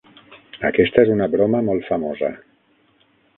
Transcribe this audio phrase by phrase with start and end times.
[0.69, 2.33] Aquesta és una broma molt famosa.